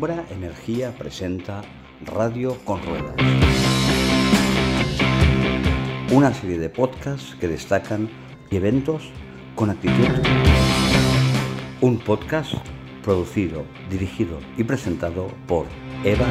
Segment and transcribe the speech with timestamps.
[0.00, 1.60] Umbra Energía presenta
[2.06, 3.16] Radio con Ruedas.
[6.10, 8.08] Una serie de podcasts que destacan
[8.50, 9.10] eventos
[9.54, 10.08] con actitud.
[11.82, 12.54] Un podcast
[13.02, 15.66] producido, dirigido y presentado por
[16.02, 16.24] Eva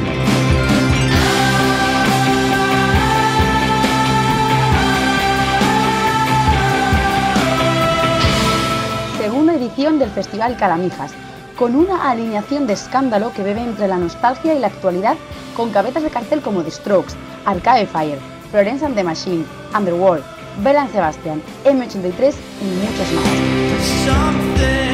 [9.16, 11.14] Segunda edición del Festival Calamijas,
[11.60, 15.18] con una alineación de escándalo que bebe entre la nostalgia y la actualidad,
[15.54, 17.12] con cabezas de cartel como The Strokes,
[17.44, 18.18] Arcade Fire,
[18.50, 19.44] Florence and the Machine,
[19.76, 20.24] Underworld,
[20.64, 22.32] Bella Sebastian, M83
[22.62, 24.89] y muchos más.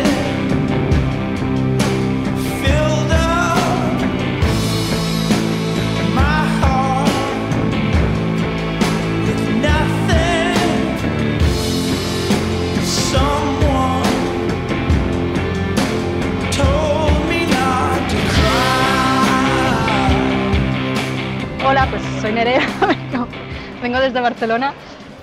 [24.07, 24.73] Desde Barcelona,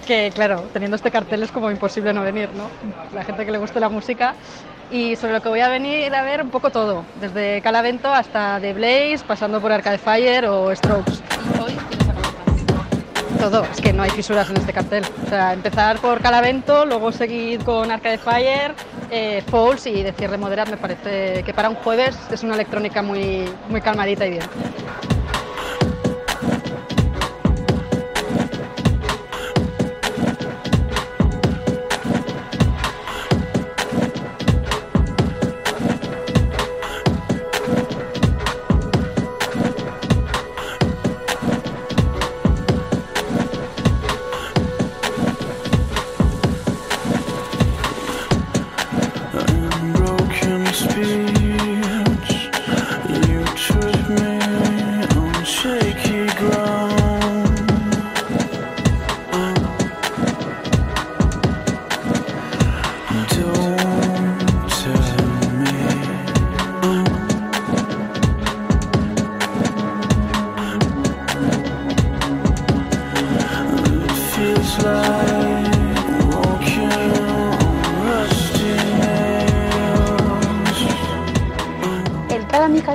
[0.06, 2.70] que claro, teniendo este cartel es como imposible no venir, ¿no?
[3.14, 4.36] La gente que le guste la música
[4.92, 8.59] y sobre lo que voy a venir a ver un poco todo, desde Calavento hasta
[8.59, 11.14] The Blaze, pasando por Arcade Fire o Strokes.
[11.61, 11.78] hoy
[13.39, 15.04] todo, es que no hay fisuras en este cartel.
[15.26, 18.73] O sea, empezar por Calavento, luego seguir con Arcade Fire,
[19.09, 23.02] eh, Falls y de cierre moderat me parece que para un jueves es una electrónica
[23.02, 24.44] muy, muy calmadita y bien.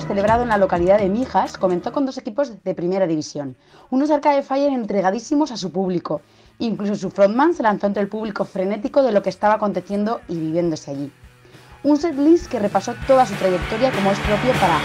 [0.06, 3.56] Celebrado en la localidad de Mijas, comenzó con dos equipos de primera división,
[3.90, 6.20] unos Arcade Fire entregadísimos a su público.
[6.58, 10.38] Incluso su frontman se lanzó entre el público frenético de lo que estaba aconteciendo y
[10.38, 11.12] viviéndose allí.
[11.84, 14.78] Un setlist que repasó toda su trayectoria como es propio para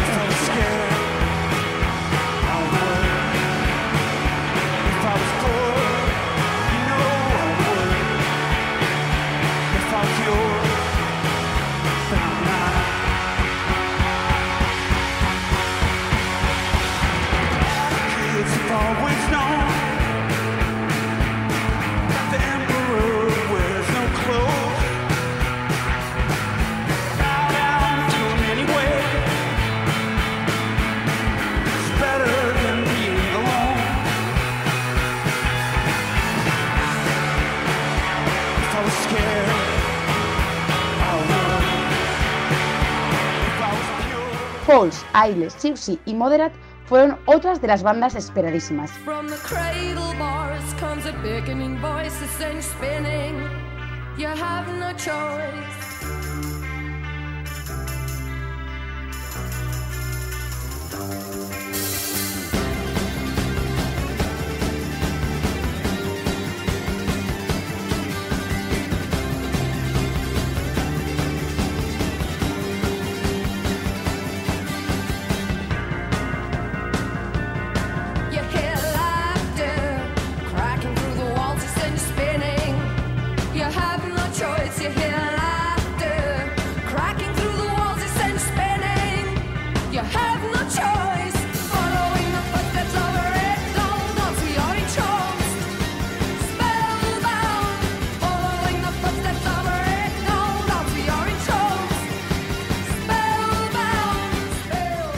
[44.65, 48.91] Falls, Ailes, Gypsy y Moderate fueron otras de las bandas esperadísimas.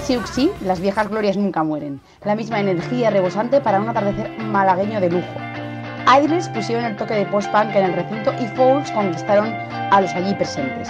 [0.05, 1.99] Siuxi, las viejas glorias nunca mueren.
[2.23, 5.33] La misma energía rebosante para un atardecer malagueño de lujo.
[6.21, 10.35] Idles pusieron el toque de post-punk en el recinto y Fouls conquistaron a los allí
[10.35, 10.89] presentes.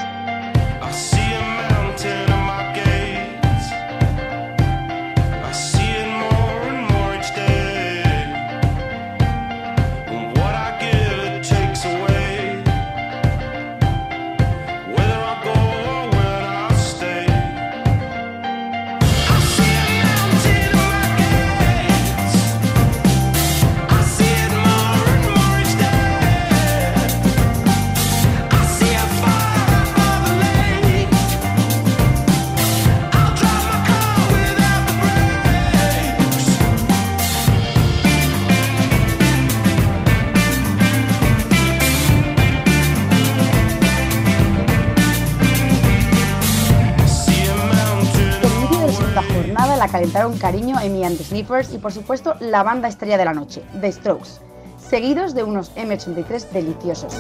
[49.96, 53.62] Calentaron cariño Amy and the Sniffers y por supuesto la banda estrella de la noche,
[53.80, 54.42] The Strokes,
[54.78, 57.14] seguidos de unos M83 deliciosos.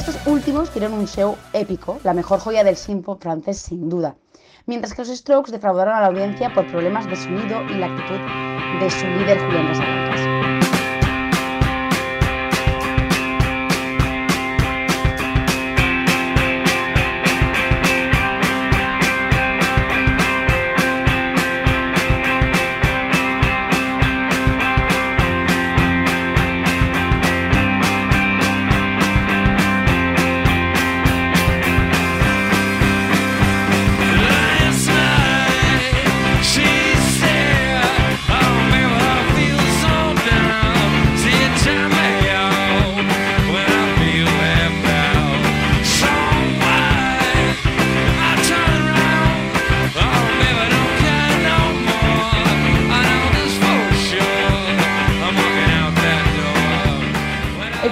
[0.00, 4.16] Estos últimos dieron un show épico, la mejor joya del simpo francés sin duda,
[4.64, 8.80] mientras que los Strokes defraudaron a la audiencia por problemas de sonido y la actitud
[8.80, 9.99] de su líder Julián Casablancas.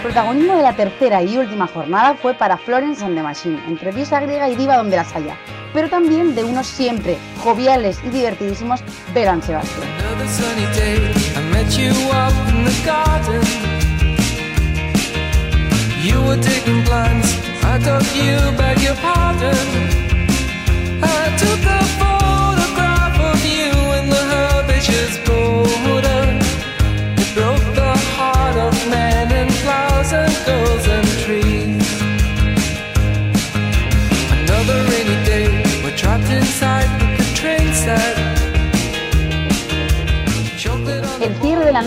[0.08, 4.48] Protagonismo de la tercera y última jornada fue para Florence and the Machine, entre griega
[4.48, 5.36] y diva donde las haya,
[5.74, 8.80] pero también de unos siempre joviales y divertidísimos
[9.12, 9.86] Belan Sebastián.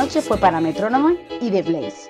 [0.01, 2.09] Noche fue para Metrónomo y The Blaze.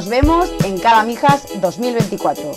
[0.00, 0.78] Nos vemos en
[1.60, 2.54] 2024.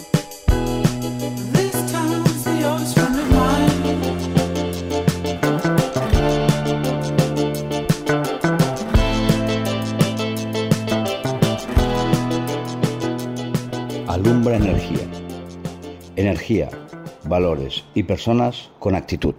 [2.93, 3.67] Friend of mine.
[14.07, 15.05] Alumbra energía.
[16.15, 16.69] Energía,
[17.25, 19.35] valores y personas con actitud.